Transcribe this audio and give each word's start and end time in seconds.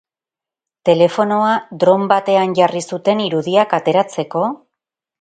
Telefonoa 0.89 1.51
dron 1.85 2.07
batean 2.13 2.57
jarri 2.63 2.85
zuten 2.93 3.25
irudiak 3.29 3.81
ateratzeko? 3.83 4.47